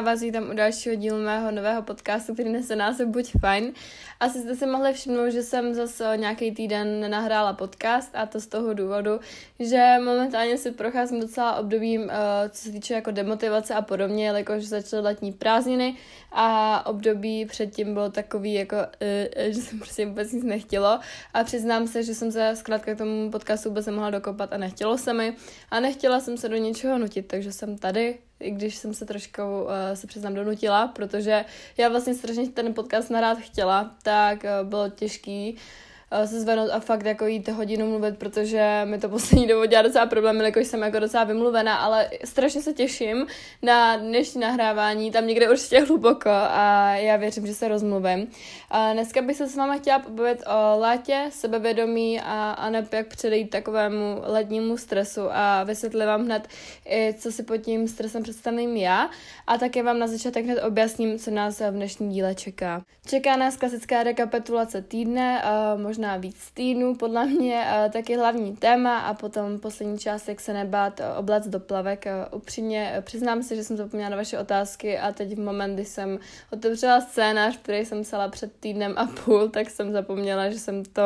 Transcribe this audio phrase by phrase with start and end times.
[0.00, 3.72] vás tam u dalšího dílu mého nového podcastu, který nese název Buď fajn.
[4.20, 8.46] Asi jste si mohli všimnout, že jsem zase nějaký týden nenahrála podcast a to z
[8.46, 9.20] toho důvodu,
[9.60, 14.64] že momentálně si procházím docela obdobím, eh, co se týče jako demotivace a podobně, jelikož
[14.64, 15.96] začaly letní prázdniny
[16.32, 21.00] a období předtím bylo takový jako, eh, že jsem prostě vůbec nic nechtělo
[21.34, 24.98] a přiznám se, že jsem se zkrátka k tomu podcastu vůbec nemohla dokopat a nechtělo
[24.98, 25.36] se mi
[25.70, 29.42] a nechtěla jsem se do něčeho nutit, takže jsem tady i když jsem se trošku,
[29.42, 31.44] uh, se přiznám, donutila, protože
[31.76, 35.56] já vlastně strašně ten podcast narád chtěla, tak uh, bylo těžký.
[35.56, 35.89] Eh,
[36.24, 40.06] se zvednout a fakt jako jít hodinu mluvit, protože mi to poslední dobou dělá docela
[40.06, 43.26] problém, jakož jsem jako docela vymluvená, ale strašně se těším
[43.62, 48.30] na dnešní nahrávání, tam někde určitě hluboko a já věřím, že se rozmluvím.
[48.70, 53.06] A dneska bych se s váma chtěla pobavit o létě, sebevědomí a, a ne jak
[53.06, 56.48] předejít takovému letnímu stresu a vysvětlit vám hned,
[56.88, 59.10] i co si pod tím stresem představím já
[59.46, 62.82] a také vám na začátek hned objasním, co nás v dnešním díle čeká.
[63.06, 65.42] Čeká nás klasická rekapitulace týdne,
[65.76, 70.52] možná možná víc týdnů, podle mě taky hlavní téma a potom poslední část, jak se
[70.52, 72.04] nebát oblec do plavek.
[72.32, 76.18] Upřímně přiznám se, že jsem zapomněla na vaše otázky a teď v moment, kdy jsem
[76.52, 81.02] otevřela scénář, který jsem psala před týdnem a půl, tak jsem zapomněla, že jsem to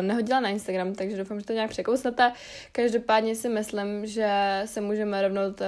[0.00, 2.32] nehodila na Instagram, takže doufám, že to nějak překouslete.
[2.72, 5.62] Každopádně si myslím, že se můžeme rovnout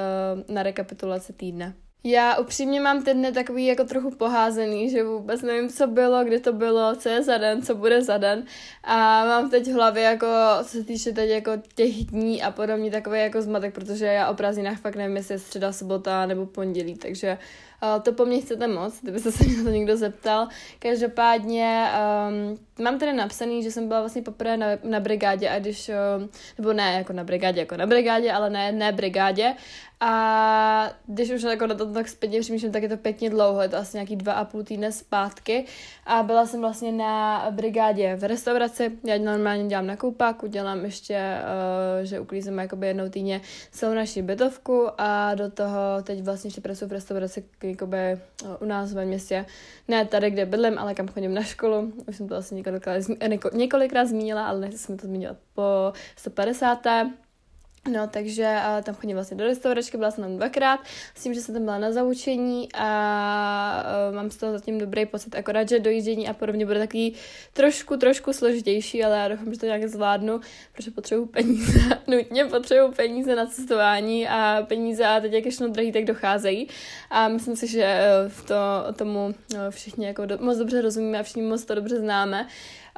[0.49, 1.75] na rekapitulaci týdne.
[2.05, 6.41] Já upřímně mám ten dny takový jako trochu poházený, že vůbec nevím, co bylo, kdy
[6.41, 8.45] to bylo, co je za den, co bude za den.
[8.85, 10.27] A mám teď v hlavě jako,
[10.63, 14.35] co se týče teď jako těch dní a podobně, takový jako zmatek, protože já o
[14.35, 17.68] prázdninách fakt nevím, jestli je středa, sobota nebo pondělí, takže uh,
[18.03, 20.49] to po mně chcete moc, kdybyste se na to někdo zeptal.
[20.79, 21.89] Každopádně
[22.29, 26.27] um, mám tady napsaný, že jsem byla vlastně poprvé na, na brigádě a když, uh,
[26.59, 29.55] nebo ne jako na brigádě, jako na brigádě, ale ne, ne brigádě
[30.01, 33.69] a když už jako na to tak zpětně přemýšlím, tak je to pěkně dlouho, je
[33.69, 35.65] to asi nějaký dva a půl týdne zpátky.
[36.07, 41.39] A byla jsem vlastně na brigádě v restauraci, já normálně dělám na koupáku, dělám ještě,
[41.99, 43.41] uh, že uklízím jakoby jednou týdně
[43.71, 48.65] celou naši bytovku a do toho teď vlastně ještě pracuji v restauraci jakoby uh, u
[48.65, 49.47] nás ve městě.
[49.89, 51.93] Ne tady, kde bydlím, ale kam chodím na školu.
[52.09, 53.03] Už jsem to asi několikrát,
[53.53, 56.87] několikrát zmínila, ale nechci se mi to zmínit po 150.
[57.93, 60.81] No, takže uh, tam chodím vlastně do restauračky, byla jsem tam dvakrát,
[61.15, 65.07] s tím, že jsem tam byla na zaučení a uh, mám z toho zatím dobrý
[65.07, 67.15] pocit, akorát, že dojíždění a podobně bude takový
[67.53, 70.41] trošku, trošku složitější, ale já doufám, že to nějak zvládnu,
[70.73, 75.93] protože potřebuju peníze, nutně potřebuju peníze na cestování a peníze a teď jak je drahý,
[75.93, 76.69] tak docházejí
[77.11, 78.55] a myslím si, že uh, v to,
[78.97, 82.47] tomu uh, všichni jako do, moc dobře rozumíme a všichni moc to dobře známe.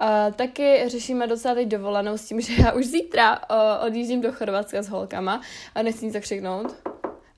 [0.03, 4.33] Uh, taky řešíme docela teď dovolenou s tím, že já už zítra uh, odjíždím do
[4.33, 5.41] Chorvatska s holkama
[5.75, 6.77] a nechci nic zakřiknout.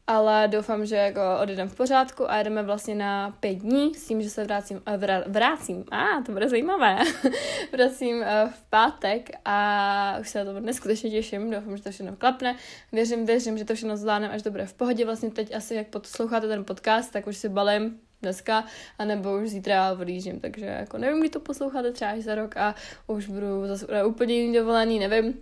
[0.06, 4.22] Ale doufám, že jako odjedeme v pořádku a jedeme vlastně na pět dní s tím,
[4.22, 6.98] že se vrátím, uh, vrá, vrátím, a ah, to bude zajímavé,
[7.72, 12.16] vracím uh, v pátek a už se na to neskutečně těším, doufám, že to všechno
[12.16, 12.56] klapne,
[12.92, 15.86] věřím, věřím, že to všechno zvládneme, až to bude v pohodě, vlastně teď asi jak
[15.86, 18.64] posloucháte ten podcast, tak už si balím dneska,
[18.98, 22.74] anebo už zítra odjíždím, takže jako nevím, kdy to posloucháte třeba až za rok a
[23.06, 25.34] už budu zase úplně jiný dovolený, nevím,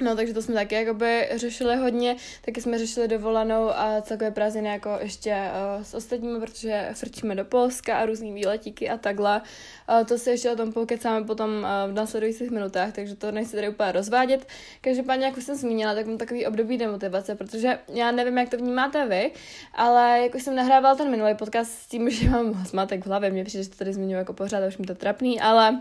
[0.00, 4.68] No, takže to jsme taky jakoby řešili hodně, taky jsme řešili dovolenou a celkové prázdniny
[4.68, 5.36] jako ještě
[5.76, 9.42] uh, s ostatními, protože frčíme do Polska a různý výletíky a takhle.
[9.90, 13.56] Uh, to si ještě o tom pokecáme potom uh, v následujících minutách, takže to nechci
[13.56, 14.46] tady úplně rozvádět.
[14.80, 18.56] Každopádně, jak už jsem zmínila, tak mám takový období demotivace, protože já nevím, jak to
[18.56, 19.30] vnímáte vy,
[19.74, 23.44] ale jako jsem nahrával ten minulý podcast s tím, že mám zmatek v hlavě, mě
[23.44, 25.80] přijde, že to tady zmiňuji jako pořád, už mi to trapný, ale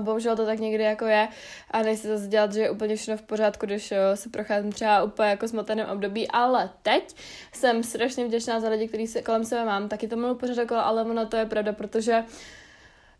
[0.00, 1.28] bohužel to tak někdy jako je.
[1.70, 5.28] A nechci zase dělat, že je úplně všechno v pořádku, když se procházím třeba úplně
[5.28, 7.16] jako smotaném období, ale teď
[7.52, 10.86] jsem strašně vděčná za lidi, kteří se kolem sebe mám, taky to mluví pořád okolo,
[10.86, 12.24] ale ono to je pravda, protože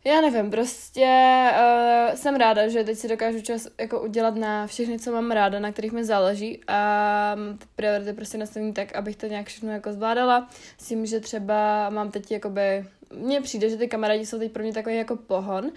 [0.04, 1.06] já nevím, prostě
[1.52, 5.58] uh, jsem ráda, že teď si dokážu čas jako udělat na všechny, co mám ráda,
[5.58, 6.60] na kterých mi záleží.
[6.68, 7.36] A
[7.76, 10.48] priority prostě nastavím tak, abych to nějak všechno jako zvládala.
[10.78, 12.84] S tím, že třeba mám teď jakoby
[13.14, 15.70] mně přijde, že ty kamarádi jsou teď pro mě takový jako pohon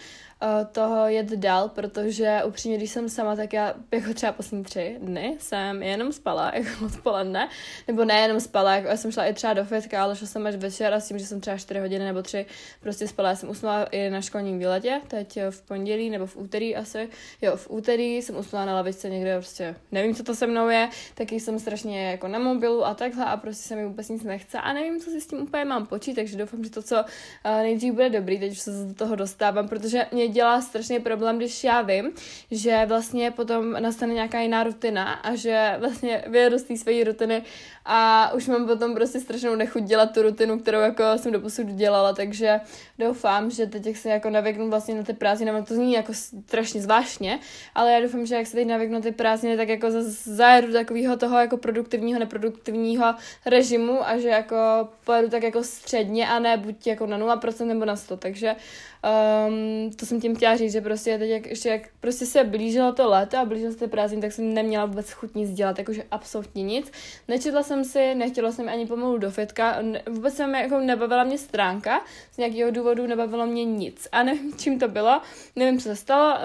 [0.72, 5.38] toho jet dál, protože upřímně, když jsem sama, tak já jako třeba poslední tři dny
[5.40, 7.50] jsem jenom spala, jako odpoledne,
[7.88, 10.48] nebo ne jenom spala, jako já jsem šla i třeba do fitka, ale šla jsem
[10.48, 12.46] až večer a s tím, že jsem třeba čtyři hodiny nebo tři
[12.80, 13.30] prostě spala.
[13.30, 17.10] Já jsem usnula i na školním výletě, teď v pondělí nebo v úterý asi,
[17.42, 20.90] jo, v úterý jsem usnula na lavičce někde, prostě nevím, co to se mnou je,
[21.16, 24.60] taky jsem strašně jako na mobilu a takhle a prostě se mi vůbec nic nechce
[24.60, 27.06] a nevím, co si s tím úplně mám počít, takže doufám, že to, co
[27.46, 31.64] nejdřív bude dobrý, teď už se do toho dostávám, protože mě dělá strašný problém, když
[31.64, 32.12] já vím,
[32.52, 37.44] že vlastně potom nastane nějaká jiná rutina a že vlastně vyjedu z té své rutiny
[37.86, 42.14] a už mám potom prostě strašnou nechuť dělat tu rutinu, kterou jako jsem doposud dělala,
[42.14, 42.60] takže
[43.00, 47.40] doufám, že teď se jako navyknu vlastně na ty prázdniny, to zní jako strašně zvláštně,
[47.76, 49.88] ale já doufám, že jak se teď navyknu na ty prázdniny, tak jako
[50.24, 53.16] zajedu takového toho jako produktivního, neproduktivního
[53.46, 54.56] režimu a že jako
[55.04, 58.56] pojedu tak jako středně a ne buď jako na 0% nebo na 100, takže
[59.04, 62.94] Um, to jsem tím chtěla říct, že prostě teď, jak, ještě jak prostě se blížilo
[62.94, 66.04] to léto a blížilo se ty prázdniny, tak jsem neměla vůbec chuť nic dělat, jakože
[66.12, 66.92] absolutně nic.
[67.28, 69.78] Nečetla jsem si, nechtěla jsem ani pomalu do fitka,
[70.10, 72.02] vůbec jsem jako nebavila mě stránka,
[72.32, 74.08] z nějakého důvodu nebavilo mě nic.
[74.12, 75.22] A nevím, čím to bylo,
[75.56, 76.38] nevím, co se stalo,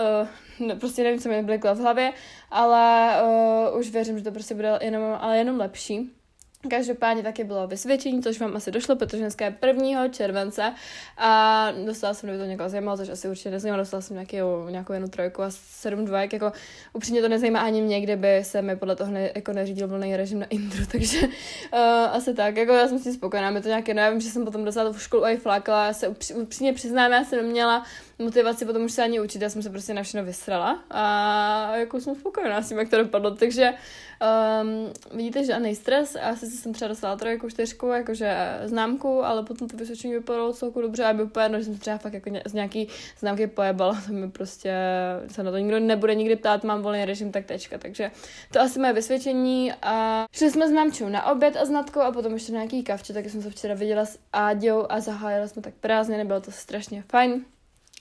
[0.61, 2.13] uh, ne, prostě nevím, co mi bliklo v hlavě,
[2.51, 3.13] ale
[3.73, 6.18] uh, už věřím, že to prostě bude jenom, ale jenom lepší.
[6.71, 10.09] Každopádně taky bylo vysvědčení, což vám asi došlo, protože dneska je 1.
[10.09, 10.75] července
[11.17, 14.93] a dostala jsem, kdyby to někoho zajímalo, což asi určitě nezajímalo, dostala jsem nějakou, nějakou
[14.93, 16.53] jednu trojku a sedm dvojek, jako
[16.93, 20.17] upřímně to nezajímá ani mě, kde by se mi podle toho ne, jako neřídil volný
[20.17, 21.79] režim na intro, takže uh,
[22.13, 24.31] asi tak, jako já jsem s tím spokojená, mi to nějaké, no já vím, že
[24.31, 27.85] jsem potom dostala tu školu a i flákala, já se upřímně přiznám, já jsem neměla
[28.19, 32.01] motivaci potom už se ani učit, já jsem se prostě na všechno vysrala a jako
[32.01, 33.75] jsem spokojená s tím, jak to dopadlo, takže
[34.63, 39.43] um, vidíte, že a stres a sice jsem třeba dostala trojku, čtyřku, jakože známku, ale
[39.43, 42.53] potom to vysvědčení vypadalo celku dobře a by úplně že jsem třeba fakt jako z
[42.53, 42.89] nějaký
[43.19, 44.75] známky pojebala, to mi prostě
[45.29, 48.11] se na to nikdo nebude nikdy ptát, mám volný režim, tak tečka, takže
[48.53, 52.13] to asi moje vysvědčení a šli jsme s mámčou na oběd a s Natkou a
[52.13, 55.63] potom ještě na nějaký kavče, taky jsem se včera viděla s Áďou a zahájila jsme
[55.63, 57.45] tak prázdně, bylo to strašně fajn.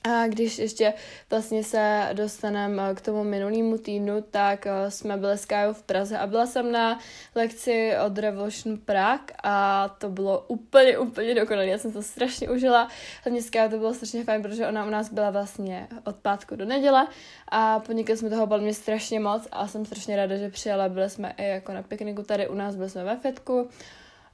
[0.04, 0.94] A když ještě
[1.30, 6.18] vlastně se dostaneme k tomu minulému týdnu, tak eh, jsme byli s Kajou v Praze
[6.18, 7.00] a byla jsem na
[7.36, 11.68] lekci od Revolution Prague a to bylo úplně, úplně dokonalé.
[11.68, 12.88] Já jsem to strašně užila.
[13.24, 16.56] Hlavně s Kajou to bylo strašně fajn, protože ona u nás byla vlastně od pátku
[16.56, 17.08] do neděle
[17.48, 20.90] a podnikli jsme toho mě strašně moc a jsem strašně ráda, že přijela.
[20.90, 23.70] Byli jsme i jako na pikniku tady u nás, byli jsme ve Fetku.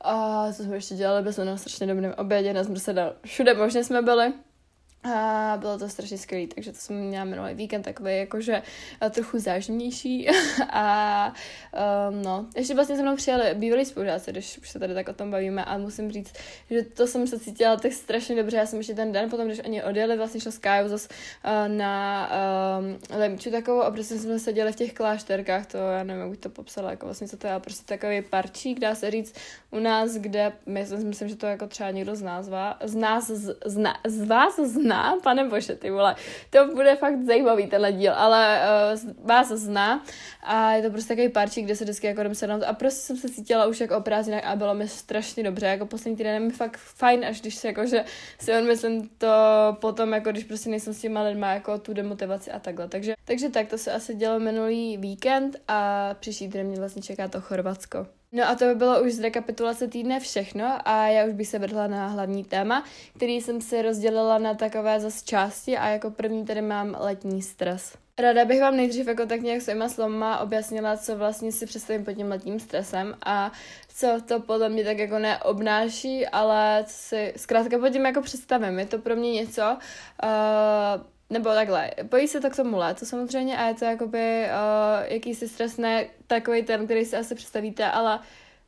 [0.01, 3.13] A co jsme ještě dělali, byli jsme na strašně dobrém obědě, na jsme se dal,
[3.25, 4.33] všude možně jsme byli.
[5.03, 8.61] A bylo to strašně skvělé, takže to jsem měla minulý víkend takový jakože
[9.01, 10.27] eh, trochu zážnější.
[10.69, 11.33] A
[12.09, 15.13] um, no, ještě vlastně se mnou přijali bývalí spolužáci, když už se tady tak o
[15.13, 16.33] tom bavíme a musím říct,
[16.69, 19.59] že to jsem se cítila tak strašně dobře, já jsem ještě ten den potom, když
[19.65, 22.29] oni odjeli, vlastně šla s Kájou zase uh, na
[22.79, 26.39] um, Lemču takovou a prostě jsme seděli v těch klášterkách, to já nevím, jak bych
[26.39, 29.35] to popsala, jako vlastně co to je, prostě takový parčík, dá se říct,
[29.71, 32.49] u nás, kde my myslím, že to jako třeba někdo z nás,
[32.83, 36.15] z nás, z, zna, z vás zná, zná, pane bože, ty vole,
[36.49, 38.61] to bude fakt zajímavý tenhle díl, ale
[38.93, 40.03] uh, vás zná
[40.43, 42.63] a je to prostě takový parčík, kde se vždycky jako jdem sednout.
[42.63, 45.85] A prostě jsem se cítila už jako o prázdninách a bylo mi strašně dobře, jako
[45.85, 48.05] poslední týden mi fakt fajn, až když se jako, že
[48.39, 49.27] si on myslím to
[49.81, 53.49] potom, jako když prostě nejsem s těma lidma, jako tu demotivaci a takhle, takže, takže
[53.49, 58.22] tak, to se asi dělo minulý víkend a příští týden mě vlastně čeká to Chorvatsko.
[58.35, 61.59] No a to by bylo už z rekapitulace týdne všechno a já už bych se
[61.59, 62.83] vrhla na hlavní téma,
[63.15, 67.97] který jsem si rozdělila na takové zas části a jako první tady mám letní stres.
[68.19, 72.13] Ráda bych vám nejdřív jako tak nějak svýma slovama objasnila, co vlastně si představím pod
[72.13, 73.51] tím letním stresem a
[73.95, 78.79] co to podle mě tak jako neobnáší, ale co si zkrátka pod tím jako představím.
[78.79, 79.77] Je to pro mě něco,
[80.23, 85.13] uh, nebo takhle, pojí se to k tomu létu samozřejmě a je to jakoby uh,
[85.13, 88.19] jakýsi stres, ne takový ten, který si asi představíte, ale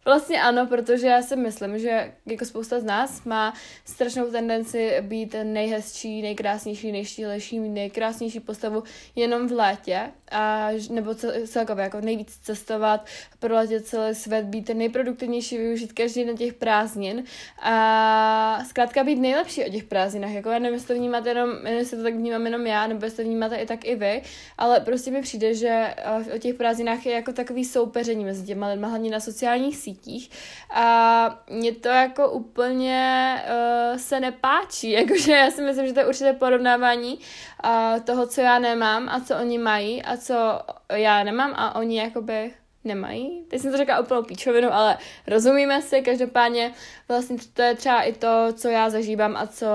[0.08, 3.54] Vlastně ano, protože já si myslím, že jako spousta z nás má
[3.86, 8.84] strašnou tendenci být nejhezčí, nejkrásnější, nejštílejší, nejkrásnější postavu
[9.16, 10.00] jenom v létě,
[10.32, 11.16] a, nebo
[11.48, 13.06] celkově jako nejvíc cestovat,
[13.40, 17.24] proletět celý svět, být nejproduktivnější, využít každý den těch prázdnin
[17.62, 20.32] a zkrátka být nejlepší o těch prázdninách.
[20.32, 23.24] Jako já nevím, jestli to vnímáte jenom, jestli to tak vnímám jenom já, nebo jestli
[23.24, 24.22] to vnímáte i tak i vy,
[24.58, 25.96] ale prostě mi přijde, že
[26.36, 30.30] o těch prázdninách je jako takový soupeření mezi těma lidma, hlavně na sociálních sítích sítích
[30.74, 36.08] a mě to jako úplně uh, se nepáčí, jakože já si myslím, že to je
[36.08, 37.20] určité porovnávání
[37.66, 40.60] uh, toho, co já nemám a co oni mají a co
[40.94, 42.54] já nemám a oni jakoby
[42.86, 43.44] nemají.
[43.48, 46.74] Teď jsem to řekla úplnou píčovinu, ale rozumíme si, každopádně
[47.08, 49.68] vlastně to je třeba i to, co já zažívám a co,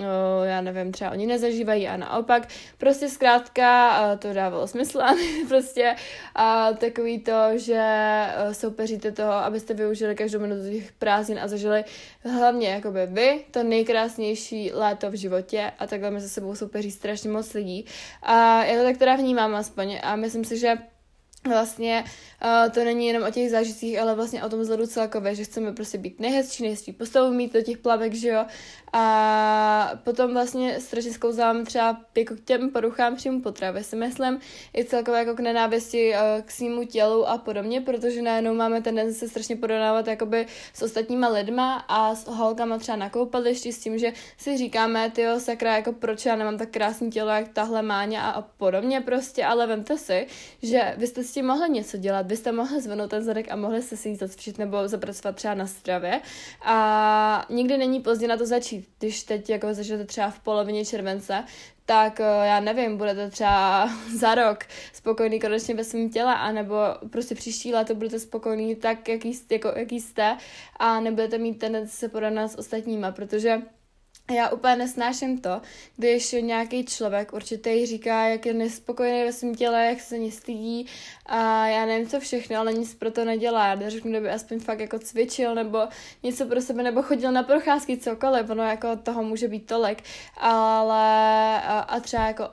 [0.00, 2.48] no, já nevím, třeba oni nezažívají a naopak.
[2.78, 5.14] Prostě zkrátka to dávalo smysl a
[5.48, 5.96] prostě
[6.34, 11.84] a takový to, že e, soupeříte toho, abyste využili každou minutu těch prázdnin a zažili
[12.24, 17.30] hlavně jakoby vy to nejkrásnější léto v životě a takhle mi se sebou soupeří strašně
[17.30, 17.84] moc lidí.
[18.22, 20.78] A já to tak teda vnímám aspoň a myslím si, že
[21.48, 22.04] vlastně
[22.44, 25.72] uh, to není jenom o těch zážitcích, ale vlastně o tom vzhledu celkově, že chceme
[25.72, 28.44] prostě být nejhezčí, nejhezčí postavu mít do těch plavek, že jo.
[28.92, 34.40] A potom vlastně strašně zkouzám třeba jako k těm poruchám příjmu potravy, si myslím,
[34.76, 39.18] i celkově jako k nenávisti uh, k svýmu tělu a podobně, protože najednou máme tendenci
[39.18, 43.98] se strašně porovnávat jakoby s ostatníma lidma a s holkama třeba na koupališti s tím,
[43.98, 48.22] že si říkáme, ty sakra, jako proč já nemám tak krásný tělo, jak tahle máňa
[48.22, 50.26] a, a podobně prostě, ale vemte si,
[50.62, 53.82] že vy jste s tím mohli něco dělat, byste mohli zvednout ten zadek a mohli
[53.82, 56.20] se si jít zacvičit nebo zapracovat třeba na stravě.
[56.64, 61.44] A nikdy není pozdě na to začít, když teď jako začnete třeba v polovině července,
[61.86, 66.76] tak eh, já nevím, budete třeba za rok spokojný konečně ve svém těle, anebo
[67.10, 70.36] prostě příští léto budete spokojný tak, jaký, jako, jaký jste
[70.76, 73.62] a nebudete mít tendenci se porovnat s ostatníma, protože
[74.30, 75.60] já úplně nesnáším to,
[75.96, 80.86] když nějaký člověk určitě říká, jak je nespokojený ve svém těle, jak se nestydí
[81.26, 83.74] a já nevím co všechno, ale nic pro to nedělá.
[83.74, 85.78] Já řeknu, kdyby aspoň fakt jako cvičil nebo
[86.22, 90.02] něco pro sebe, nebo chodil na procházky, cokoliv, ono jako toho může být tolik,
[90.36, 92.44] ale a, a třeba jako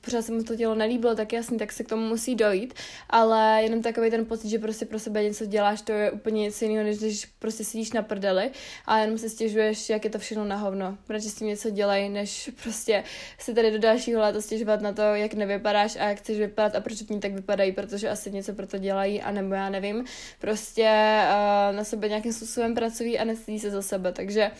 [0.00, 2.74] pořád se mu to tělo nelíbilo, tak jasně, tak se k tomu musí dojít,
[3.10, 6.64] ale jenom takový ten pocit, že prostě pro sebe něco děláš, to je úplně něco
[6.64, 8.50] jiného, než když prostě sedíš na prdeli
[8.86, 12.08] a jenom se stěžuješ, jak je to všechno na hovno radši s tím něco dělají,
[12.08, 13.04] než prostě
[13.38, 16.80] si tady do dalšího léta stěžovat na to, jak nevypadáš a jak chceš vypadat a
[16.80, 20.04] proč ní tak vypadají, protože asi něco pro to dělají, a nebo já nevím,
[20.38, 20.90] prostě
[21.22, 24.58] uh, na sebe nějakým způsobem pracují a nestydí se za sebe, takže Uh,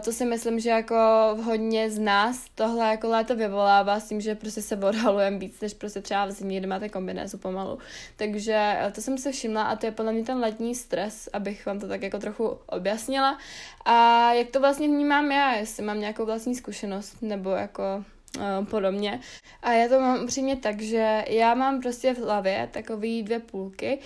[0.00, 0.96] to si myslím, že jako
[1.44, 5.74] hodně z nás tohle jako léto vyvolává s tím, že prostě se odhalujeme víc, než
[5.74, 7.78] prostě třeba v zimě, kde máte kombinézu pomalu.
[8.16, 11.66] Takže uh, to jsem se všimla a to je podle mě ten letní stres, abych
[11.66, 13.38] vám to tak jako trochu objasnila.
[13.84, 18.04] A jak to vlastně vnímám já, jestli mám nějakou vlastní zkušenost, nebo jako
[18.36, 19.20] uh, podobně.
[19.62, 23.98] A já to mám upřímně tak, že já mám prostě v hlavě takový dvě půlky,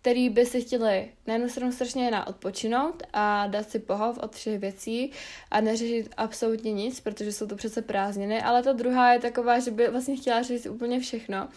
[0.00, 4.34] který by si chtěli na jednu stranu strašně na odpočinout a dát si pohov od
[4.34, 5.12] všech věcí
[5.50, 9.70] a neřešit absolutně nic, protože jsou to přece prázdniny, ale ta druhá je taková, že
[9.70, 11.48] by vlastně chtěla řešit úplně všechno.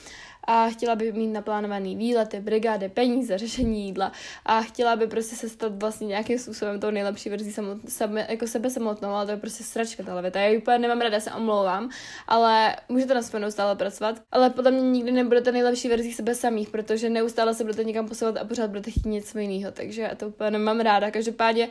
[0.47, 4.11] A chtěla by mít naplánovaný výlety, brigády, peníze, řešení jídla.
[4.45, 8.47] A chtěla by prostě se stát vlastně nějakým způsobem tou nejlepší verzí samot, sebe, jako
[8.47, 10.39] sebe samotnou, ale to je prostě sračka ta věta.
[10.39, 11.89] Já ji úplně nemám ráda, se omlouvám,
[12.27, 16.69] ale můžete na sebe neustále pracovat, ale podle mě nikdy nebudete nejlepší verzí sebe samých,
[16.69, 20.27] protože neustále se budete někam posouvat a pořád budete chtít něco jiného, takže já to
[20.27, 21.11] úplně nemám ráda.
[21.11, 21.69] Každopádně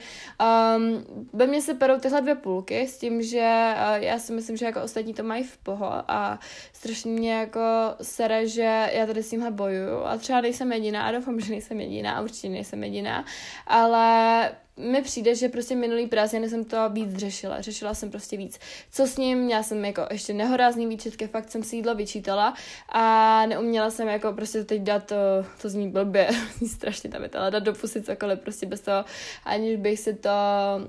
[0.76, 4.56] um, ve mně se perou tyhle dvě půlky s tím, že uh, já si myslím,
[4.56, 6.38] že jako ostatní to mají v poho a
[6.72, 7.60] strašně mě jako
[8.02, 12.20] sere, že já tady s tímhle bojuju a třeba nejsem jediná doufám, že nejsem jediná,
[12.20, 13.24] určitě nejsem jediná,
[13.66, 17.60] ale mi přijde, že prostě minulý prázdniny jsem to víc řešila.
[17.60, 18.58] Řešila jsem prostě víc.
[18.90, 19.38] Co s ním?
[19.38, 22.54] Měla jsem jako ještě nehorázný výčetky, fakt jsem si jídlo vyčítala
[22.88, 25.16] a neuměla jsem jako prostě teď dát to,
[25.62, 26.28] to zní blbě,
[26.58, 29.04] zní strašně tam ale dát do pusy cokoliv prostě bez toho,
[29.44, 30.30] aniž bych si to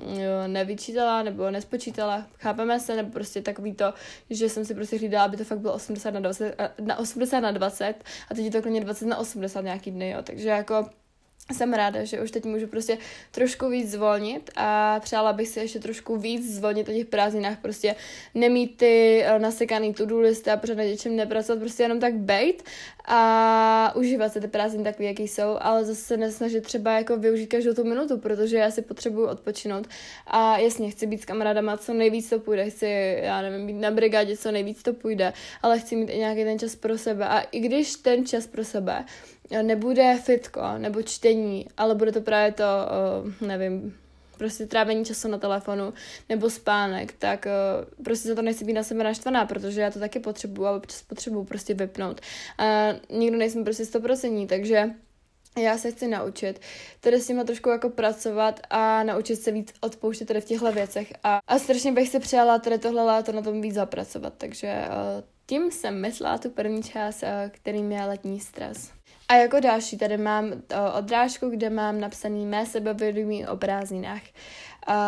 [0.08, 2.25] jo, nevyčítala nebo nespočítala.
[2.39, 3.94] Chápeme se, nebo prostě takový to,
[4.30, 7.51] že jsem si prostě hlídala, aby to fakt bylo 80 na 20, na 80 na
[7.51, 7.96] 20
[8.30, 10.20] a teď je to klidně 20 na 80 nějaký dny, jo.
[10.24, 10.86] Takže jako
[11.54, 12.98] jsem ráda, že už teď můžu prostě
[13.32, 17.96] trošku víc zvolnit a přála bych si ještě trošku víc zvolnit o těch prázdninách, prostě
[18.36, 22.64] nemít ty eh, nasekaný to-do listy a pořád na něčem nepracovat, prostě jenom tak bejt
[23.08, 27.48] a užívat se ty prázdniny takový, jaký jsou, ale zase se nesnažit třeba jako využít
[27.48, 29.88] každou tu minutu, protože já si potřebuju odpočinout
[30.28, 33.92] a jasně, chci být s kamarádama, co nejvíc to půjde, chci, já nevím, být na
[33.92, 37.40] brigádě, co nejvíc to půjde, ale chci mít i nějaký ten čas pro sebe a
[37.40, 39.06] i když ten čas pro sebe
[39.62, 42.64] nebude fitko nebo čtení, ale bude to právě to,
[43.42, 43.98] nevím,
[44.38, 45.94] prostě trávení času na telefonu
[46.30, 50.00] nebo spánek, tak uh, prostě za to nechci být na sebe naštvaná, protože já to
[50.00, 52.22] taky potřebuju a občas potřebuju prostě vypnout.
[52.58, 54.90] A nikdo nejsem prostě stoprocentní, takže
[55.58, 56.62] já se chci naučit
[57.00, 61.14] tady s tím trošku jako pracovat a naučit se víc odpouštět tady v těchto věcech
[61.24, 64.84] a, a strašně bych si přála tady tohle léto na tom víc zapracovat, takže
[65.46, 68.92] tím jsem myslela tu první část, kterým je letní stres.
[69.27, 70.46] A jako další tady mám
[70.98, 74.22] odrážku, kde mám napsaný mé sebevědomí o prázdninách.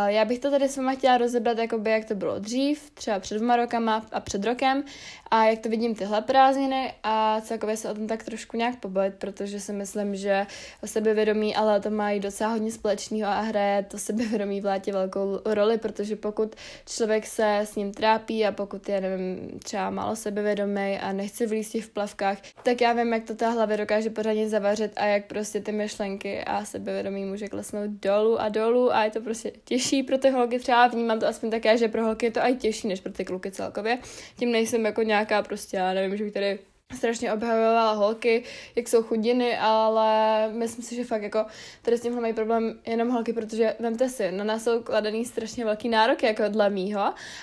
[0.07, 3.35] Já bych to tady s váma chtěla rozebrat, jakoby, jak to bylo dřív, třeba před
[3.35, 4.83] dvěma rokama a před rokem
[5.31, 9.13] a jak to vidím tyhle prázdniny a celkově se o tom tak trošku nějak pobavit,
[9.13, 10.45] protože si myslím, že
[10.83, 15.39] o sebevědomí, ale to mají docela hodně společného a hraje to sebevědomí v létě velkou
[15.45, 16.55] roli, protože pokud
[16.85, 21.75] člověk se s ním trápí a pokud je, nevím, třeba málo sebevědomý a nechce vlíst
[21.75, 25.61] v plavkách, tak já vím, jak to ta hlavě dokáže pořádně zavařit a jak prostě
[25.61, 30.17] ty myšlenky a sebevědomí může klesnout dolů a dolů a je to prostě těžší pro
[30.17, 32.99] ty holky, třeba vnímám to aspoň také, že pro holky je to i těžší než
[32.99, 33.99] pro ty kluky celkově.
[34.39, 36.59] Tím nejsem jako nějaká prostě, já nevím, že bych tady
[36.95, 38.43] strašně obhajovala holky,
[38.75, 41.45] jak jsou chudiny, ale myslím si, že fakt jako
[41.81, 45.65] tady s tímhle mají problém jenom holky, protože vemte si, na nás jsou kladený strašně
[45.65, 47.01] velký nároky, jako dle mýho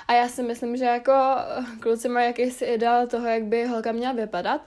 [0.08, 1.12] a já si myslím, že jako
[1.80, 4.66] kluci mají jakýsi ideál toho, jak by holka měla vypadat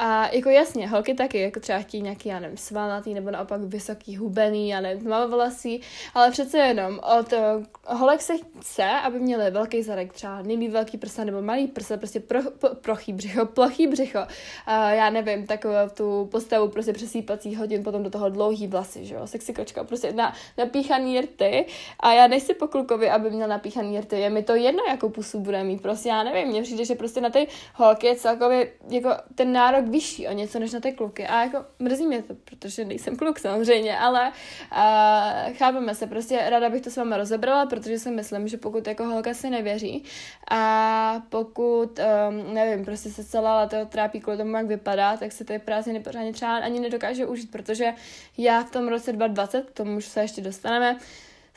[0.00, 4.16] a jako jasně, holky taky, jako třeba chtějí nějaký, já nevím, svalnatý nebo naopak vysoký,
[4.16, 5.80] hubený, já nevím, tmavovlasý,
[6.14, 10.98] ale přece jenom od uh, holek se chce, aby měly velký zadek, třeba nejmí velký
[10.98, 15.74] prsa nebo malý prsa, prostě pro, pro, prochý břicho, plochý břicho, uh, já nevím, takovou
[15.94, 20.12] tu postavu prostě přesýpací hodin, potom do toho dlouhý vlasy, že jo, sexy kočka, prostě
[20.12, 21.66] na, napíchaný rty.
[22.00, 25.40] A já nejsi po klukovi, aby měl napíchaný rty, je mi to jedno, jakou pusu
[25.40, 29.10] bude mít, prostě já nevím, mně přijde, že prostě na ty holky je celkově jako
[29.34, 31.26] ten nárok vyšší o něco než na ty kluky.
[31.26, 34.32] A jako mrzí mě to, protože nejsem kluk samozřejmě, ale
[34.72, 38.86] uh, chápeme se, prostě ráda bych to s váma rozebrala, protože si myslím, že pokud
[38.86, 40.04] jako holka si nevěří
[40.50, 45.44] a pokud, um, nevím, prostě se celá léto trápí kvůli tomu, jak vypadá, tak se
[45.44, 47.92] ty prázdniny pořádně třeba ani nedokáže užít, protože
[48.38, 50.96] já v tom roce 2020, k tomu už se ještě dostaneme,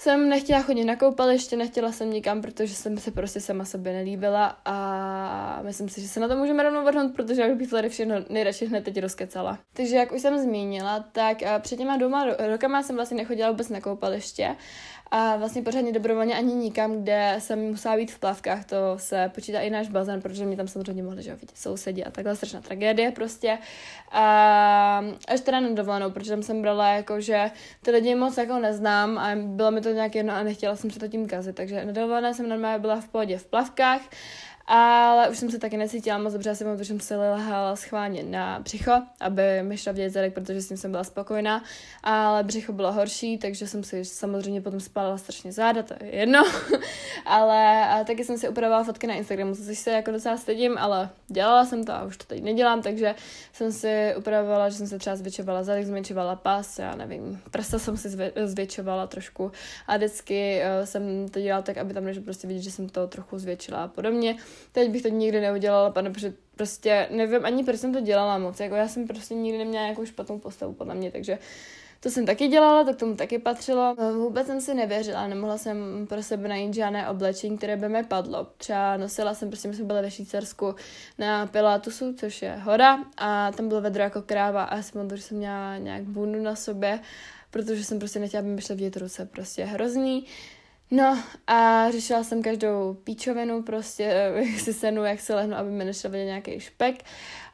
[0.02, 4.58] jsem nechtěla chodit na koupaliště, nechtěla jsem nikam, protože jsem se prostě sama sobě nelíbila
[4.66, 8.16] a myslím si, že se na to můžeme rovnou vrhnout, protože já bych tady všechno
[8.30, 9.60] nejradši hned teď rozkecala.
[9.74, 13.70] Takže jak už jsem zmínila, tak eh, před těma dvěma rokama jsem vlastně nechodila vůbec
[13.70, 14.56] na koupaliště
[15.12, 19.60] a vlastně pořádně dobrovolně ani nikam, kde jsem musela být v plavkách, to se počítá
[19.60, 23.12] i náš bazén, protože mě tam samozřejmě mohli že vidět sousedi a takhle strašná tragédie
[23.12, 23.58] prostě.
[24.12, 27.52] A až teda na dovolenou, protože tam jsem brala jako, že
[27.82, 31.00] ty lidi moc jako neznám a bylo mi to nějak jedno a nechtěla jsem se
[31.00, 34.02] to tím kazit, takže na dovolené jsem normálně byla v pohodě v plavkách
[34.74, 38.60] ale už jsem se taky necítila moc dobře, asi protože jsem se lehala schválně na
[38.60, 41.64] břicho, aby mi šla vidět zadek, protože s tím jsem byla spokojená,
[42.04, 46.44] ale břicho bylo horší, takže jsem si samozřejmě potom spala strašně záda, to je jedno,
[47.26, 51.66] ale taky jsem si upravovala fotky na Instagramu, což se jako docela stydím, ale dělala
[51.66, 53.16] jsem to a už to teď nedělám, takže
[53.54, 57.98] jsem si upravovala, že jsem se třeba zvětšovala zadek, zmenšovala pas, já nevím, prsta jsem
[57.98, 58.10] si
[58.46, 59.52] zvětšovala trošku.
[59.88, 63.08] A vždycky uh, jsem to dělala tak, aby tam než prostě vidět, že jsem to
[63.08, 64.38] trochu zvětšila a podobně.
[64.72, 68.60] Teď bych to nikdy neudělala, pane, protože prostě nevím ani proč jsem to dělala moc.
[68.60, 71.38] Jako já jsem prostě nikdy neměla nějakou špatnou postavu podle mě, takže
[72.04, 73.96] to jsem taky dělala, to k tomu taky patřilo.
[74.14, 78.48] Vůbec jsem si nevěřila, nemohla jsem pro sebe najít žádné oblečení, které by mi padlo.
[78.58, 80.76] Třeba nosila jsem, prostě my jsme byli ve Švýcarsku
[81.18, 85.22] na Pilatesu, což je hora, a tam bylo vedro jako kráva a já jsem že
[85.22, 87.00] jsem měla nějak bundu na sobě,
[87.52, 90.26] protože jsem prostě nechtěla, aby mi šla vidět ruce, prostě hrozný.
[90.92, 94.04] No a řešila jsem každou píčovinu, prostě
[94.36, 97.04] jak si senu, jak se lehnu, aby mi nešel vidět nějaký špek.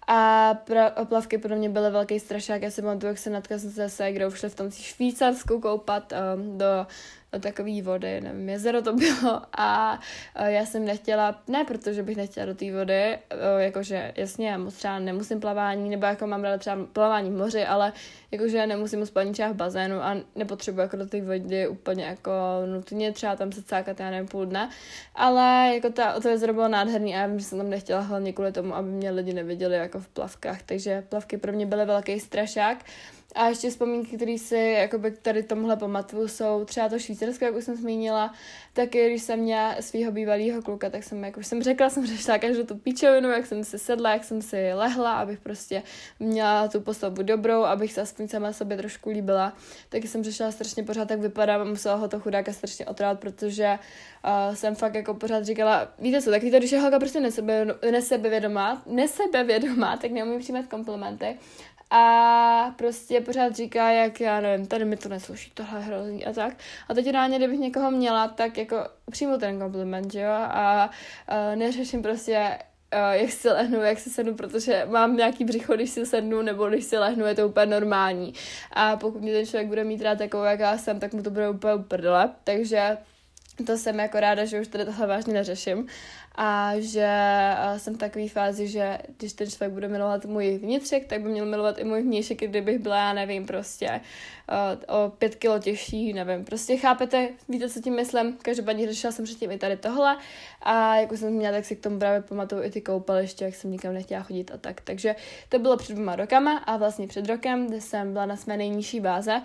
[0.07, 2.61] A pra- oplavky pro mě byly velký strašák.
[2.61, 6.87] Já si pamatuju, jak se natka se ségrou šli v tom Švýcarsku koupat um, do
[7.39, 9.99] takové vody, nevím, jezero to bylo a
[10.45, 13.17] já jsem nechtěla, ne protože bych nechtěla do té vody,
[13.57, 17.65] jakože jasně, já moc třeba nemusím plavání, nebo jako mám ráda třeba plavání v moři,
[17.65, 17.93] ale
[18.31, 22.31] jakože nemusím moc třeba v bazénu a nepotřebuji jako do té vody úplně jako
[22.65, 24.69] nutně třeba tam se cákat, já nevím, půl dne,
[25.15, 28.33] ale jako ta, to jezero bylo nádherný a já vím, že jsem tam nechtěla hlavně
[28.33, 32.19] kvůli tomu, aby mě lidi neviděli jako v plavkách, takže plavky pro mě byly velký
[32.19, 32.77] strašák.
[33.37, 37.63] A ještě vzpomínky, které si jakoby tady tomuhle pamatuju, jsou třeba to Švýcarsko, jak už
[37.63, 38.33] jsem zmínila,
[38.73, 42.37] taky když jsem měla svého bývalého kluka, tak jsem, jak už jsem řekla, jsem řešila
[42.37, 45.83] každou tu píčovinu, jak jsem si sedla, jak jsem si lehla, abych prostě
[46.19, 49.53] měla tu postavu dobrou, abych se aspoň sama sobě trošku líbila.
[49.89, 53.79] Taky jsem řešila strašně pořád, jak vypadám a musela ho to chudáka strašně otrát, protože
[54.49, 57.65] uh, jsem fakt jako pořád říkala, víte co, tak víte, když je holka prostě nesebe,
[57.91, 61.37] nesebevědomá, nesebevědomá, tak neumí přijímat komplimenty
[61.89, 66.33] a prostě pořád říká, jak já nevím, tady mi to nesluší, tohle je hrozný a
[66.33, 66.53] tak.
[66.89, 68.77] A teď ráně, kdybych někoho měla, tak jako
[69.11, 70.89] přijmu ten kompliment, jo, a
[71.31, 72.59] uh, neřeším prostě
[72.93, 76.69] uh, jak si lehnu, jak si sednu, protože mám nějaký břicho, když si sednu, nebo
[76.69, 78.33] když si lehnu, je to úplně normální.
[78.73, 81.29] A pokud mě ten člověk bude mít rád takovou, jak já jsem, tak mu to
[81.29, 82.29] bude úplně uprdele.
[82.43, 82.97] Takže
[83.65, 85.87] to jsem jako ráda, že už tady tohle vážně neřeším.
[86.39, 87.09] A že
[87.77, 91.45] jsem v takové fázi, že když ten člověk bude milovat můj vnitřek, tak by měl
[91.45, 94.01] milovat i můj vnějšek, kdybych byla, já nevím, prostě
[94.87, 99.51] o pět kilo těžší, nevím, prostě chápete, víte, co tím myslím, každopádně řešila jsem předtím
[99.51, 100.17] i tady tohle.
[100.61, 103.71] A jako jsem měla, tak si k tomu právě pamatuju i ty koupaliště, jak jsem
[103.71, 105.15] nikam nechtěla chodit a tak, takže
[105.49, 108.99] to bylo před dvěma rokama a vlastně před rokem, kdy jsem byla na své nejnižší
[108.99, 109.41] báze,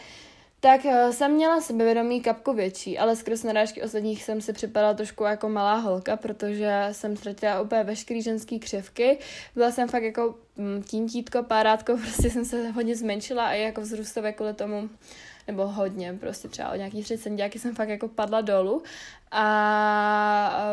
[0.64, 5.24] tak uh, jsem měla sebevědomí kapku větší, ale skrz narážky ostatních jsem si připadala trošku
[5.24, 9.18] jako malá holka, protože jsem ztratila úplně veškerý ženský křivky.
[9.54, 13.80] Byla jsem fakt jako mm, tím títko, párátko, prostě jsem se hodně zmenšila a jako
[13.80, 14.90] vzrůstově kvůli tomu
[15.46, 18.82] nebo hodně, prostě třeba o nějaký tři centiáky jsem fakt jako padla dolů.
[19.34, 20.64] A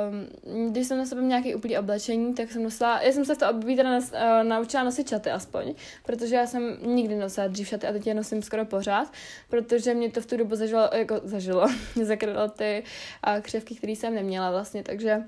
[0.51, 3.37] um, když jsem na sebe nějaký úplný oblečení, tak jsem nosila, já jsem se v
[3.37, 5.73] to období teda nas, uh, naučila nosit šaty aspoň,
[6.05, 9.13] protože já jsem nikdy nosila dřív šaty a teď je nosím skoro pořád,
[9.49, 11.67] protože mě to v tu dobu zažilo, jako zažilo,
[12.03, 12.83] zakrylo ty
[13.27, 15.23] uh, křivky, které jsem neměla vlastně, takže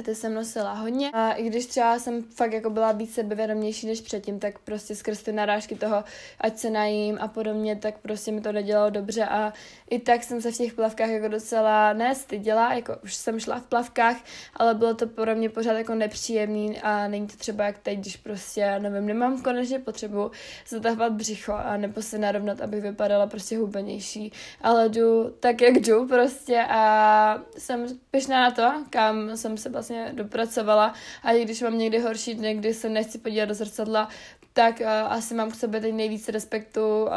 [0.00, 1.10] a ty jsem nosila hodně.
[1.10, 5.22] A i když třeba jsem fakt jako byla víc sebevědomější než předtím, tak prostě skrz
[5.22, 6.04] ty narážky toho,
[6.40, 9.52] ať se najím a podobně, tak prostě mi to nedělalo dobře a
[9.90, 13.66] i tak jsem se v těch plavkách jako docela nestyděla, jako už jsem šla v
[13.66, 14.16] plavkách,
[14.56, 18.16] ale bylo to pro mě pořád jako nepříjemný a není to třeba jak teď, když
[18.16, 20.30] prostě, nevím, nemám konečně potřebu
[20.68, 26.08] zatahovat břicho a nebo se narovnat, abych vypadala prostě hubenější, ale jdu tak, jak jdu
[26.08, 31.62] prostě a jsem pyšná na to, kam jsem se vlastně vlastně dopracovala a i když
[31.62, 34.08] mám někdy horší dny, kdy se nechci podívat do zrcadla,
[34.52, 37.10] tak uh, asi mám k sobě teď nejvíce respektu, uh,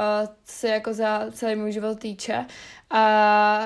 [0.43, 2.45] co se jako za celý můj život týče
[2.89, 3.65] a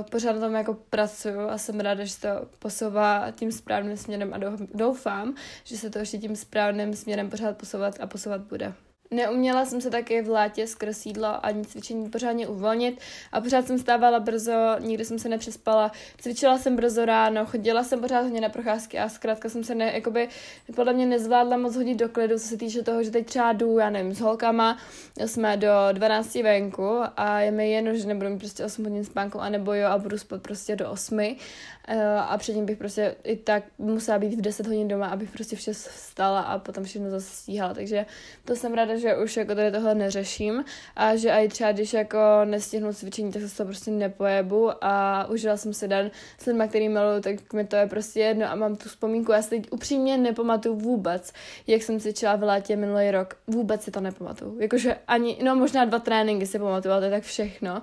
[0.00, 4.34] uh, pořád na tom jako pracuju a jsem ráda, že to posouvá tím správným směrem
[4.34, 4.38] a
[4.74, 8.74] doufám, že se to ještě tím správným směrem pořád posouvat a posouvat bude.
[9.10, 13.00] Neuměla jsem se taky v létě skrz jídlo ani cvičení pořádně uvolnit
[13.32, 18.00] a pořád jsem stávala brzo, nikdy jsem se nepřespala, cvičila jsem brzo ráno, chodila jsem
[18.00, 20.28] pořád hodně na procházky a zkrátka jsem se ne, jakoby,
[20.74, 23.78] podle mě nezvládla moc hodit do klidu, co se týče toho, že teď třeba jdu,
[23.78, 24.78] já nevím, s holkama,
[25.26, 29.40] jsme do 12 venku a je mi jedno, že nebudu mít prostě 8 hodin spánku,
[29.40, 31.77] anebo jo a budu spát prostě do 8 Eh,
[32.26, 35.72] a předtím bych prostě i tak musela být v 10 hodin doma, abych prostě vše
[35.72, 37.74] vstala a potom všechno zase stíhala.
[37.74, 38.06] Takže
[38.44, 40.64] to jsem ráda, že už jako tady tohle neřeším
[40.96, 45.56] a že i třeba když jako nestihnu cvičení, tak se to prostě nepojebu a užila
[45.56, 48.76] jsem si den s lidmi, který miluju, tak mi to je prostě jedno a mám
[48.76, 49.32] tu vzpomínku.
[49.32, 51.32] Já si teď upřímně nepamatuju vůbec,
[51.66, 53.34] jak jsem cvičila v létě minulý rok.
[53.46, 54.60] Vůbec si to nepamatuju.
[54.60, 57.82] Jakože ani, no možná dva tréninky si pamatuju, ale to je tak všechno.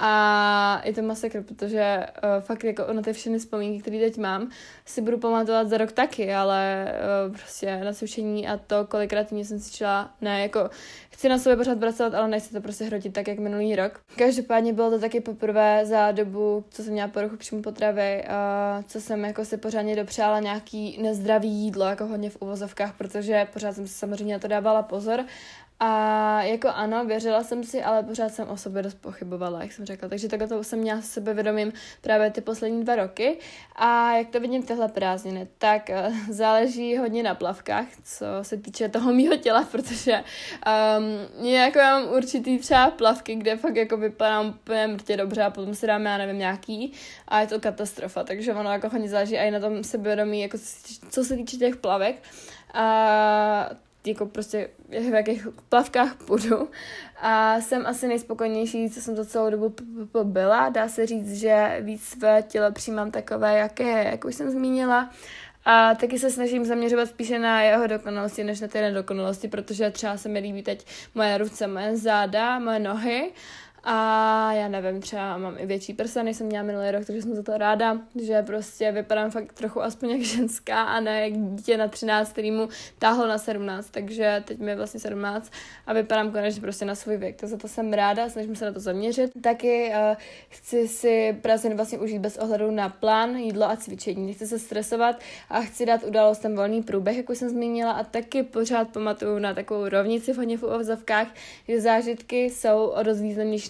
[0.00, 4.50] A je to masakr, protože uh, fakt jako na ty všechny vzpomínky, které teď mám,
[4.84, 6.92] si budu pamatovat za rok taky, ale
[7.28, 10.70] uh, prostě na cvičení a to, kolikrát mě jsem cvičila, ne, jako
[11.10, 14.00] chci na sobě pořád pracovat, ale nechci to prostě hrotit tak, jak minulý rok.
[14.16, 19.00] Každopádně bylo to taky poprvé za dobu, co jsem měla poruchu přímo potravy, uh, co
[19.00, 23.86] jsem jako si pořádně dopřála nějaký nezdravý jídlo, jako hodně v uvozovkách, protože pořád jsem
[23.86, 25.24] si samozřejmě na to dávala pozor
[25.80, 29.84] a jako ano, věřila jsem si, ale pořád jsem o sobě dost pochybovala, jak jsem
[29.84, 30.08] řekla.
[30.08, 33.38] Takže takhle to jsem měla sebevědomím právě ty poslední dva roky.
[33.76, 38.88] A jak to vidím tyhle prázdniny, tak uh, záleží hodně na plavkách, co se týče
[38.88, 40.24] toho mýho těla, protože
[41.38, 45.50] um, jako já mám určitý třeba plavky, kde fakt jako vypadám úplně mrtě dobře a
[45.50, 46.92] potom si dáme, já nevím, nějaký
[47.28, 48.24] a je to katastrofa.
[48.24, 50.58] Takže ono jako hodně záleží i na tom sebevědomí, jako
[51.10, 52.22] co se týče těch plavek.
[52.74, 53.70] A
[54.06, 56.68] jako prostě v jakých plavkách půjdu.
[57.20, 59.74] A jsem asi nejspokojnější, co jsem to celou dobu
[60.24, 60.68] byla.
[60.68, 65.10] Dá se říct, že víc své tělo přijímám takové, jaké jak už jsem zmínila.
[65.64, 70.16] A taky se snažím zaměřovat spíše na jeho dokonalosti, než na ty nedokonalosti, protože třeba
[70.16, 73.32] se mi líbí teď moje ruce, moje záda, moje nohy.
[73.90, 77.34] A já nevím, třeba mám i větší prsa, než jsem měla minulý rok, takže jsem
[77.34, 81.76] za to ráda, že prostě vypadám fakt trochu aspoň jak ženská a ne jak dítě
[81.76, 85.52] na 13, který mu táhlo na 17, takže teď mi je vlastně 17
[85.86, 88.72] a vypadám konečně prostě na svůj věk, tak za to jsem ráda, snažím se na
[88.72, 89.30] to zaměřit.
[89.42, 90.16] Taky uh,
[90.48, 95.20] chci si prázdniny vlastně užít bez ohledu na plán, jídlo a cvičení, nechci se stresovat
[95.50, 99.54] a chci dát událostem volný průběh, jak už jsem zmínila a taky pořád pamatuju na
[99.54, 101.28] takovou rovnici v hodně v uvozovkách,
[101.68, 103.20] že zážitky jsou o dost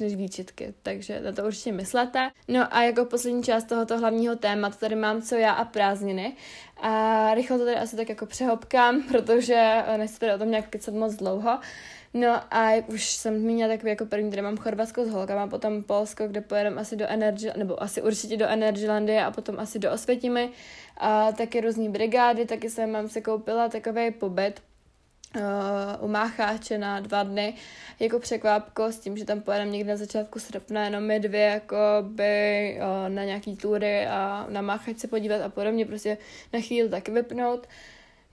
[0.08, 2.30] než výčitky, takže na to určitě myslete.
[2.48, 6.36] No a jako poslední část tohoto hlavního tématu tady mám co já a prázdniny.
[6.76, 9.54] A rychle to tady asi tak jako přehopkám, protože
[9.86, 11.58] eh, nechci tady o tom nějak kecat moc dlouho.
[12.14, 15.82] No a jak už jsem zmínila, tak jako první tady mám Chorvatsko s holkama, potom
[15.82, 19.92] Polsko, kde pojedeme asi do Energy, nebo asi určitě do Energylandy a potom asi do
[19.92, 20.50] Osvětimi.
[20.96, 24.60] A taky různý brigády, taky jsem mám se koupila takový pobyt
[26.00, 27.54] u Mácháče na dva dny
[28.00, 31.76] jako překvápko s tím, že tam pojedeme někde na začátku srpna jenom my dvě jako
[32.02, 36.18] by uh, na nějaký tury a na Máchač se podívat a podobně, prostě
[36.52, 37.66] na chvíli taky vypnout.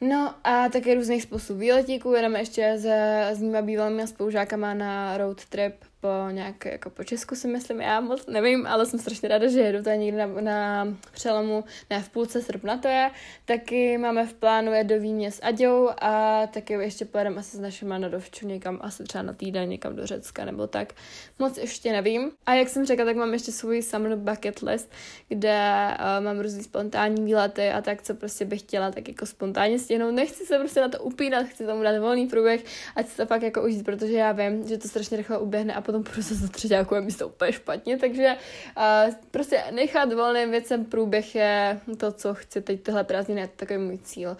[0.01, 5.45] No a taky různých způsobů výletíků, jedeme ještě se, s mýma bývalými spolužákama na road
[5.45, 9.47] trip po nějak, jako po Česku si myslím, já moc nevím, ale jsem strašně ráda,
[9.47, 13.11] že jedu, je někde na, na přelomu, ne, v půlce srpna to je,
[13.45, 17.59] taky máme v plánu jet do Víně s Aďou a taky ještě pojedeme asi s
[17.59, 20.93] našima na dovču někam, asi třeba na týden někam do Řecka nebo tak,
[21.39, 22.31] moc ještě nevím.
[22.45, 24.91] A jak jsem řekla, tak mám ještě svůj summer bucket list,
[25.27, 29.79] kde uh, mám různý spontánní výlety a tak, co prostě bych chtěla tak jako spontánně
[29.79, 30.13] stihnout.
[30.13, 32.63] Nechci se prostě na to upínat, chci tomu dát volný průběh,
[32.95, 35.81] ať si to fakt jako užít, protože já vím, že to strašně rychle uběhne a
[35.81, 38.35] potom potom půjdu zase do třetíku a mi to úplně špatně, takže
[38.77, 43.79] uh, prostě nechat volným věcem průběh je to, co chci teď tyhle prázdniny, je takový
[43.79, 44.37] můj cíl.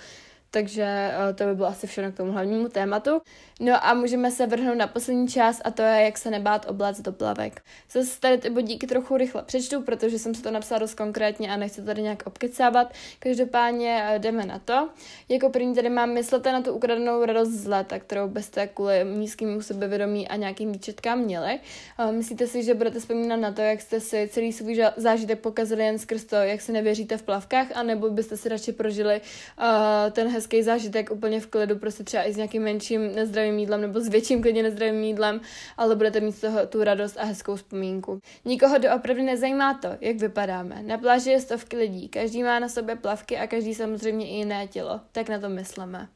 [0.55, 3.21] Takže eh, to by bylo asi všechno k tomu hlavnímu tématu.
[3.59, 7.01] No a můžeme se vrhnout na poslední část a to je, jak se nebát obléct
[7.01, 7.61] do plavek.
[7.91, 11.57] Zase tady ty bodíky trochu rychle přečtu, protože jsem si to napsala dost konkrétně a
[11.57, 12.93] nechci tady nějak obkecávat.
[13.19, 14.89] Každopádně eh, jdeme na to.
[15.29, 19.61] Jako první tady mám myslete na tu ukradenou radost z léta, kterou byste kvůli nízkému
[19.61, 21.59] sebevědomí a nějakým výčetkám měli.
[21.99, 25.83] Eh, myslíte si, že budete vzpomínat na to, jak jste si celý svůj zážitek pokazili
[25.85, 29.65] jen skrz to, jak se nevěříte v plavkách, anebo byste si radši prožili uh,
[30.11, 33.99] ten hezký zážitek úplně v klidu, prostě třeba i s nějakým menším nezdravým jídlem nebo
[33.99, 35.41] s větším klidně nezdravým jídlem,
[35.77, 38.19] ale budete mít z toho tu radost a hezkou vzpomínku.
[38.45, 40.83] Nikoho doopravdy nezajímá to, jak vypadáme.
[40.83, 44.67] Na pláži je stovky lidí, každý má na sobě plavky a každý samozřejmě i jiné
[44.67, 45.01] tělo.
[45.11, 46.07] Tak na to myslíme.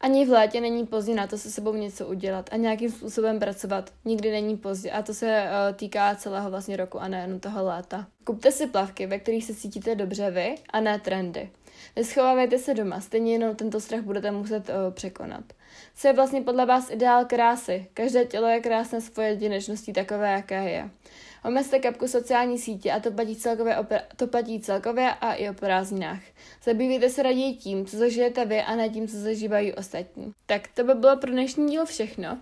[0.00, 3.92] Ani v létě není pozdě na to se sebou něco udělat a nějakým způsobem pracovat.
[4.04, 8.06] Nikdy není pozdě a to se uh, týká celého vlastně roku a nejen toho léta.
[8.24, 11.50] Kupte si plavky, ve kterých se cítíte dobře vy a ne trendy.
[11.96, 15.44] Neschovávejte se doma, stejně jenom tento strach budete muset uh, překonat.
[15.96, 17.86] Co je vlastně podle vás ideál krásy?
[17.94, 20.90] Každé tělo je krásné svoje jedinečností takové, jaké je.
[21.46, 23.76] Omezte kapku sociální sítě a to platí, celkově
[24.16, 26.20] to platí celkově a i o prázdninách.
[26.64, 30.32] Zabývejte se raději tím, co zažijete vy a ne tím, co zažívají ostatní.
[30.46, 32.38] Tak to by bylo pro dnešní díl všechno.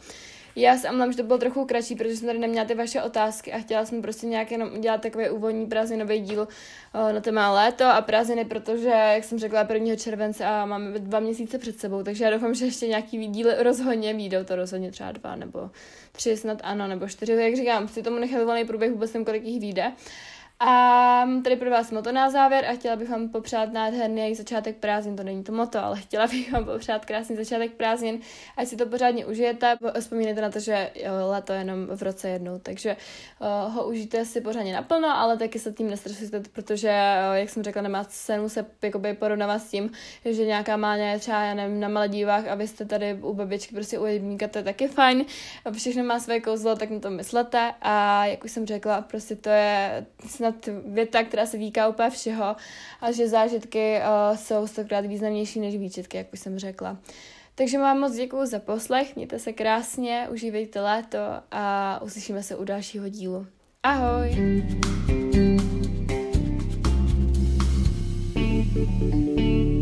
[0.56, 3.52] Já se omlám, že to bylo trochu kratší, protože jsem tady neměla ty vaše otázky
[3.52, 7.84] a chtěla jsem prostě nějak jenom udělat takový úvodní prázdninový díl uh, na téma léto
[7.84, 9.96] a prázdniny, protože, jak jsem řekla, 1.
[9.96, 14.14] července a máme dva měsíce před sebou, takže já doufám, že ještě nějaký díl rozhodně
[14.14, 15.70] výjdou, to rozhodně třeba dva nebo
[16.12, 19.44] tři snad ano, nebo čtyři, jak říkám, si tomu nechat volný průběh, vůbec nevím, kolik
[19.44, 19.92] jich vyjde.
[20.60, 25.16] A tady pro vás moto na závěr a chtěla bych vám popřát nádherný začátek prázdnin,
[25.16, 28.20] to není to moto, ale chtěla bych vám popřát krásný začátek prázdnin,
[28.56, 29.76] ať si to pořádně užijete.
[30.00, 30.90] Vzpomínejte na to, že
[31.28, 32.96] léto je jenom v roce jednou, takže
[33.40, 36.90] uh, ho užijte si pořádně naplno, ale taky se tím nestresujte, protože,
[37.30, 39.90] uh, jak jsem řekla, nemá cenu se jakoby porovnávat s tím,
[40.24, 43.74] že nějaká máňa je třeba, já nevím, na Maledívách a vy jste tady u babičky
[43.74, 45.24] prostě u jedníka, to je taky fajn.
[45.72, 49.48] Všechno má své kouzlo, tak na to myslete a jak už jsem řekla, prostě to
[49.48, 50.53] je snad
[50.86, 52.56] věta, která se týká úplně všeho
[53.00, 56.96] a že zážitky uh, jsou stokrát významnější než výčitky, jak už jsem řekla.
[57.54, 61.18] Takže vám moc děkuji za poslech, mějte se krásně, užívejte léto
[61.50, 63.46] a uslyšíme se u dalšího dílu.
[63.82, 64.36] Ahoj!
[68.74, 69.73] thank you